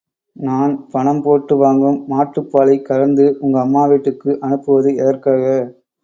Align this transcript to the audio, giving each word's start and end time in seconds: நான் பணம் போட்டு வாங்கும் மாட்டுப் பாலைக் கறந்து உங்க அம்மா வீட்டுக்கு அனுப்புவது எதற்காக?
நான் 0.35 0.71
பணம் 0.91 1.19
போட்டு 1.21 1.55
வாங்கும் 1.57 1.99
மாட்டுப் 2.07 2.49
பாலைக் 2.51 2.85
கறந்து 2.85 3.25
உங்க 3.39 3.57
அம்மா 3.61 3.83
வீட்டுக்கு 3.85 4.31
அனுப்புவது 4.41 4.91
எதற்காக? 4.97 5.43